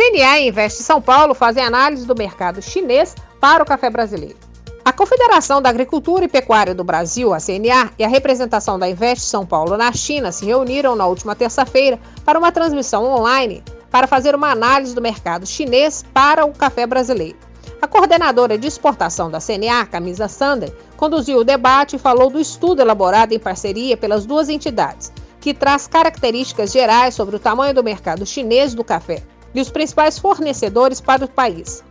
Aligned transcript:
CNA 0.00 0.38
e 0.38 0.48
Investe 0.48 0.82
São 0.82 0.98
Paulo 0.98 1.34
fazem 1.34 1.62
análise 1.62 2.06
do 2.06 2.14
mercado 2.14 2.62
chinês 2.62 3.14
para 3.38 3.62
o 3.62 3.66
café 3.66 3.90
brasileiro. 3.90 4.38
A 4.82 4.94
Confederação 4.94 5.60
da 5.60 5.68
Agricultura 5.68 6.24
e 6.24 6.28
Pecuária 6.28 6.74
do 6.74 6.82
Brasil, 6.82 7.34
a 7.34 7.38
CNA, 7.38 7.92
e 7.98 8.02
a 8.02 8.08
representação 8.08 8.78
da 8.78 8.88
Investe 8.88 9.26
São 9.26 9.44
Paulo 9.44 9.76
na 9.76 9.92
China 9.92 10.32
se 10.32 10.46
reuniram 10.46 10.96
na 10.96 11.06
última 11.06 11.36
terça-feira 11.36 12.00
para 12.24 12.38
uma 12.38 12.50
transmissão 12.50 13.04
online 13.04 13.62
para 13.90 14.06
fazer 14.06 14.34
uma 14.34 14.50
análise 14.50 14.94
do 14.94 15.02
mercado 15.02 15.44
chinês 15.44 16.02
para 16.14 16.46
o 16.46 16.52
café 16.54 16.86
brasileiro. 16.86 17.36
A 17.82 17.86
coordenadora 17.86 18.56
de 18.56 18.66
exportação 18.66 19.30
da 19.30 19.38
CNA, 19.38 19.84
Camisa 19.84 20.28
Sander, 20.28 20.72
conduziu 20.96 21.40
o 21.40 21.44
debate 21.44 21.96
e 21.96 21.98
falou 21.98 22.30
do 22.30 22.40
estudo 22.40 22.80
elaborado 22.80 23.34
em 23.34 23.38
parceria 23.38 23.98
pelas 23.98 24.24
duas 24.24 24.48
entidades, 24.48 25.12
que 25.42 25.52
traz 25.52 25.86
características 25.86 26.72
gerais 26.72 27.14
sobre 27.14 27.36
o 27.36 27.38
tamanho 27.38 27.74
do 27.74 27.84
mercado 27.84 28.24
chinês 28.24 28.72
do 28.72 28.82
café 28.82 29.22
e 29.54 29.60
os 29.60 29.70
principais 29.70 30.18
fornecedores 30.18 31.00
para 31.00 31.24
o 31.24 31.28
país 31.28 31.82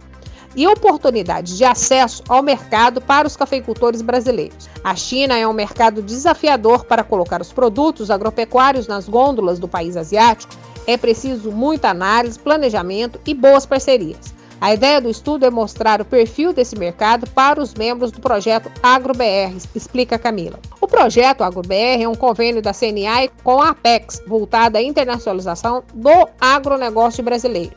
e 0.56 0.68
oportunidades 0.68 1.58
de 1.58 1.64
acesso 1.64 2.24
ao 2.28 2.42
mercado 2.42 3.00
para 3.02 3.28
os 3.28 3.36
cafeicultores 3.36 4.02
brasileiros. 4.02 4.70
A 4.84 4.96
China 4.96 5.38
é 5.38 5.48
um 5.48 5.54
mercado 5.54 6.02
desafiador 6.02 6.86
para 6.86 7.04
colocar 7.04 7.42
os 7.42 7.54
produtos 7.54 8.10
agropecuários 8.10 8.88
nas 8.88 9.08
gôndolas 9.08 9.60
do 9.60 9.68
país 9.68 9.96
asiático. 9.96 10.54
É 10.88 10.98
preciso 10.98 11.52
muita 11.52 11.90
análise, 11.90 12.40
planejamento 12.40 13.20
e 13.26 13.34
boas 13.34 13.66
parcerias. 13.66 14.34
A 14.62 14.74
ideia 14.74 15.00
do 15.00 15.10
estudo 15.10 15.46
é 15.46 15.50
mostrar 15.50 16.02
o 16.02 16.06
perfil 16.06 16.52
desse 16.52 16.78
mercado 16.78 17.26
para 17.30 17.62
os 17.62 17.74
membros 17.74 18.12
do 18.12 18.20
projeto 18.20 18.70
AgroBR, 18.84 19.56
explica 19.74 20.20
Camila. 20.20 20.60
O 20.82 20.88
projeto 20.88 21.44
AgroBR 21.44 22.04
é 22.04 22.10
um 22.10 22.16
convênio 22.16 22.62
da 22.62 22.74
CNA 22.74 23.30
com 23.42 23.62
a 23.62 23.70
Apex, 23.70 24.22
voltado 24.28 24.78
à 24.78 24.82
internacionalização 24.82 25.82
do 25.94 26.28
agronegócio 26.42 27.24
brasileiro. 27.24 27.72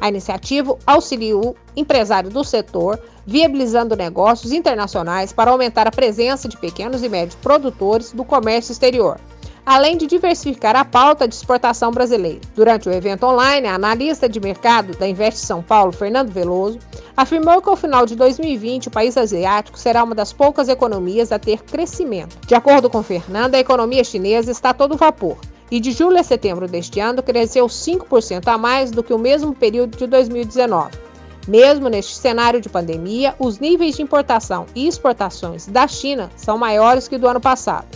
A 0.00 0.08
iniciativa 0.08 0.78
auxilia 0.86 1.36
o 1.36 1.56
empresário 1.76 2.30
do 2.30 2.44
setor, 2.44 3.00
viabilizando 3.26 3.96
negócios 3.96 4.52
internacionais 4.52 5.32
para 5.32 5.50
aumentar 5.50 5.88
a 5.88 5.92
presença 5.92 6.48
de 6.48 6.56
pequenos 6.56 7.02
e 7.02 7.08
médios 7.08 7.34
produtores 7.34 8.12
do 8.12 8.24
comércio 8.24 8.70
exterior 8.70 9.18
além 9.68 9.98
de 9.98 10.06
diversificar 10.06 10.74
a 10.74 10.82
pauta 10.82 11.28
de 11.28 11.34
exportação 11.34 11.90
brasileira. 11.90 12.40
Durante 12.56 12.88
o 12.88 12.92
evento 12.92 13.26
online, 13.26 13.66
a 13.66 13.74
analista 13.74 14.26
de 14.26 14.40
mercado 14.40 14.96
da 14.96 15.06
Invest 15.06 15.40
São 15.40 15.62
Paulo, 15.62 15.92
Fernando 15.92 16.32
Veloso, 16.32 16.78
afirmou 17.14 17.60
que 17.60 17.68
ao 17.68 17.76
final 17.76 18.06
de 18.06 18.16
2020 18.16 18.88
o 18.88 18.90
país 18.90 19.14
asiático 19.18 19.78
será 19.78 20.02
uma 20.02 20.14
das 20.14 20.32
poucas 20.32 20.70
economias 20.70 21.32
a 21.32 21.38
ter 21.38 21.62
crescimento. 21.64 22.38
De 22.46 22.54
acordo 22.54 22.88
com 22.88 23.02
Fernando, 23.02 23.56
a 23.56 23.58
economia 23.58 24.02
chinesa 24.02 24.50
está 24.50 24.70
a 24.70 24.74
todo 24.74 24.96
vapor 24.96 25.36
e 25.70 25.78
de 25.78 25.92
julho 25.92 26.18
a 26.18 26.22
setembro 26.22 26.66
deste 26.66 26.98
ano 26.98 27.22
cresceu 27.22 27.66
5% 27.66 28.48
a 28.48 28.56
mais 28.56 28.90
do 28.90 29.02
que 29.02 29.12
o 29.12 29.18
mesmo 29.18 29.54
período 29.54 29.98
de 29.98 30.06
2019. 30.06 30.92
Mesmo 31.46 31.90
neste 31.90 32.14
cenário 32.16 32.58
de 32.58 32.70
pandemia, 32.70 33.34
os 33.38 33.58
níveis 33.58 33.96
de 33.96 34.02
importação 34.02 34.64
e 34.74 34.88
exportações 34.88 35.66
da 35.66 35.86
China 35.86 36.30
são 36.36 36.56
maiores 36.56 37.06
que 37.06 37.18
do 37.18 37.28
ano 37.28 37.40
passado. 37.40 37.86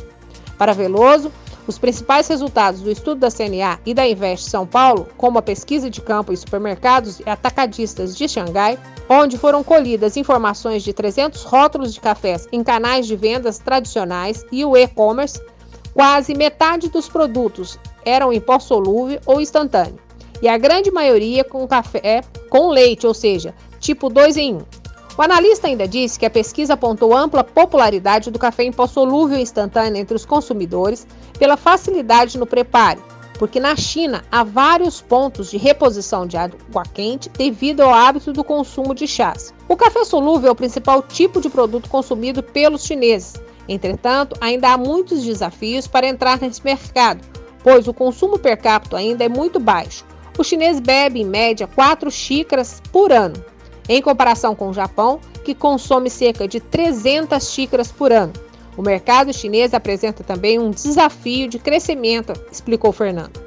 Para 0.58 0.74
Veloso, 0.74 1.32
os 1.66 1.78
principais 1.78 2.28
resultados 2.28 2.80
do 2.80 2.90
estudo 2.90 3.20
da 3.20 3.30
CNA 3.30 3.78
e 3.86 3.94
da 3.94 4.06
Invest 4.06 4.48
São 4.48 4.66
Paulo, 4.66 5.08
como 5.16 5.38
a 5.38 5.42
pesquisa 5.42 5.88
de 5.88 6.00
campo 6.00 6.32
em 6.32 6.36
supermercados 6.36 7.20
e 7.20 7.28
atacadistas 7.28 8.16
de 8.16 8.28
Xangai, 8.28 8.78
onde 9.08 9.38
foram 9.38 9.62
colhidas 9.62 10.16
informações 10.16 10.82
de 10.82 10.92
300 10.92 11.42
rótulos 11.44 11.94
de 11.94 12.00
cafés 12.00 12.48
em 12.52 12.62
canais 12.62 13.06
de 13.06 13.16
vendas 13.16 13.58
tradicionais 13.58 14.44
e 14.50 14.64
o 14.64 14.76
e-commerce, 14.76 15.40
quase 15.94 16.34
metade 16.34 16.88
dos 16.88 17.08
produtos 17.08 17.78
eram 18.04 18.32
em 18.32 18.40
pó 18.40 18.58
solúvel 18.58 19.20
ou 19.26 19.40
instantâneo, 19.40 19.98
e 20.40 20.48
a 20.48 20.58
grande 20.58 20.90
maioria 20.90 21.44
com 21.44 21.66
café 21.68 22.22
com 22.50 22.68
leite, 22.68 23.06
ou 23.06 23.14
seja, 23.14 23.54
tipo 23.78 24.08
2 24.08 24.36
em 24.36 24.54
1. 24.56 24.81
O 25.16 25.20
analista 25.20 25.66
ainda 25.66 25.86
disse 25.86 26.18
que 26.18 26.24
a 26.24 26.30
pesquisa 26.30 26.72
apontou 26.72 27.14
ampla 27.14 27.44
popularidade 27.44 28.30
do 28.30 28.38
café 28.38 28.64
em 28.64 28.72
pó 28.72 28.86
solúvel 28.86 29.38
instantâneo 29.38 30.00
entre 30.00 30.16
os 30.16 30.24
consumidores 30.24 31.06
pela 31.38 31.56
facilidade 31.56 32.38
no 32.38 32.46
preparo, 32.46 33.02
porque 33.38 33.60
na 33.60 33.76
China 33.76 34.24
há 34.32 34.42
vários 34.42 35.02
pontos 35.02 35.50
de 35.50 35.58
reposição 35.58 36.26
de 36.26 36.38
água 36.38 36.84
quente 36.94 37.28
devido 37.28 37.82
ao 37.82 37.92
hábito 37.92 38.32
do 38.32 38.42
consumo 38.42 38.94
de 38.94 39.06
chás. 39.06 39.52
O 39.68 39.76
café 39.76 40.02
solúvel 40.04 40.48
é 40.48 40.52
o 40.52 40.56
principal 40.56 41.02
tipo 41.02 41.42
de 41.42 41.50
produto 41.50 41.90
consumido 41.90 42.42
pelos 42.42 42.84
chineses. 42.84 43.34
Entretanto, 43.68 44.34
ainda 44.40 44.70
há 44.70 44.78
muitos 44.78 45.22
desafios 45.22 45.86
para 45.86 46.06
entrar 46.06 46.40
nesse 46.40 46.64
mercado, 46.64 47.20
pois 47.62 47.86
o 47.86 47.92
consumo 47.92 48.38
per 48.38 48.56
capita 48.56 48.96
ainda 48.96 49.24
é 49.24 49.28
muito 49.28 49.60
baixo. 49.60 50.04
O 50.38 50.42
chinês 50.42 50.80
bebe 50.80 51.20
em 51.20 51.26
média 51.26 51.66
4 51.66 52.10
xícaras 52.10 52.80
por 52.90 53.12
ano, 53.12 53.44
em 53.88 54.00
comparação 54.00 54.54
com 54.54 54.70
o 54.70 54.74
Japão, 54.74 55.20
que 55.44 55.54
consome 55.54 56.08
cerca 56.08 56.46
de 56.46 56.60
300 56.60 57.50
xícaras 57.50 57.90
por 57.90 58.12
ano. 58.12 58.32
O 58.76 58.82
mercado 58.82 59.32
chinês 59.32 59.74
apresenta 59.74 60.24
também 60.24 60.58
um 60.58 60.70
desafio 60.70 61.48
de 61.48 61.58
crescimento, 61.58 62.32
explicou 62.50 62.92
Fernando. 62.92 63.40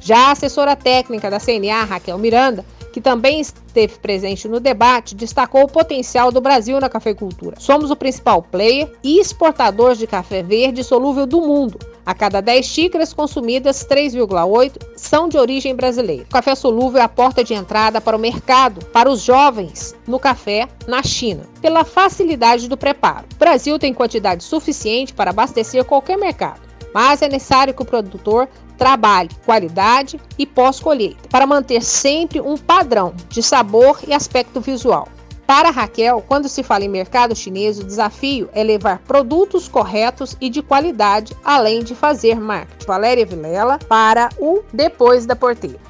Já 0.00 0.28
a 0.28 0.32
assessora 0.32 0.74
técnica 0.74 1.30
da 1.30 1.38
CNA, 1.38 1.84
Raquel 1.84 2.16
Miranda, 2.16 2.64
que 2.92 3.00
também 3.00 3.40
esteve 3.40 3.98
presente 3.98 4.48
no 4.48 4.58
debate, 4.58 5.14
destacou 5.14 5.64
o 5.64 5.68
potencial 5.68 6.32
do 6.32 6.40
Brasil 6.40 6.80
na 6.80 6.88
cafeicultura. 6.88 7.56
Somos 7.60 7.90
o 7.90 7.96
principal 7.96 8.42
player 8.42 8.90
e 9.04 9.20
exportador 9.20 9.94
de 9.94 10.06
café 10.06 10.42
verde 10.42 10.82
solúvel 10.82 11.26
do 11.26 11.40
mundo. 11.40 11.78
A 12.10 12.14
cada 12.14 12.40
10 12.40 12.66
xícaras 12.66 13.12
consumidas, 13.12 13.86
3,8 13.88 14.78
são 14.96 15.28
de 15.28 15.38
origem 15.38 15.76
brasileira. 15.76 16.24
O 16.24 16.32
café 16.32 16.56
solúvel 16.56 17.00
é 17.00 17.04
a 17.04 17.08
porta 17.08 17.44
de 17.44 17.54
entrada 17.54 18.00
para 18.00 18.16
o 18.16 18.20
mercado 18.20 18.84
para 18.86 19.08
os 19.08 19.20
jovens 19.20 19.94
no 20.08 20.18
café 20.18 20.66
na 20.88 21.04
China, 21.04 21.44
pela 21.62 21.84
facilidade 21.84 22.68
do 22.68 22.76
preparo. 22.76 23.26
O 23.32 23.38
Brasil 23.38 23.78
tem 23.78 23.94
quantidade 23.94 24.42
suficiente 24.42 25.14
para 25.14 25.30
abastecer 25.30 25.84
qualquer 25.84 26.18
mercado 26.18 26.68
mas 26.92 27.22
é 27.22 27.28
necessário 27.28 27.72
que 27.72 27.82
o 27.82 27.84
produtor 27.84 28.48
trabalhe 28.76 29.30
qualidade 29.46 30.20
e 30.36 30.44
pós-colheita, 30.44 31.28
para 31.28 31.46
manter 31.46 31.80
sempre 31.80 32.40
um 32.40 32.56
padrão 32.56 33.14
de 33.28 33.44
sabor 33.44 34.00
e 34.08 34.12
aspecto 34.12 34.60
visual. 34.60 35.06
Para 35.50 35.70
Raquel, 35.70 36.22
quando 36.28 36.48
se 36.48 36.62
fala 36.62 36.84
em 36.84 36.88
mercado 36.88 37.34
chinês, 37.34 37.76
o 37.76 37.82
desafio 37.82 38.48
é 38.52 38.62
levar 38.62 39.00
produtos 39.00 39.66
corretos 39.66 40.36
e 40.40 40.48
de 40.48 40.62
qualidade, 40.62 41.36
além 41.44 41.82
de 41.82 41.92
fazer 41.92 42.38
marketing. 42.38 42.86
Valéria 42.86 43.26
Vilela 43.26 43.76
para 43.88 44.28
o 44.38 44.62
Depois 44.72 45.26
da 45.26 45.34
Porteira. 45.34 45.80